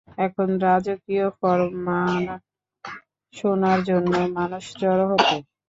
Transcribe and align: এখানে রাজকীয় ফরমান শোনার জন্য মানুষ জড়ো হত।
এখানে 0.19 0.53
রাজকীয় 0.65 1.27
ফরমান 1.39 2.21
শোনার 3.33 3.79
জন্য 3.89 4.13
মানুষ 4.37 4.63
জড়ো 4.81 5.05
হত। 5.11 5.27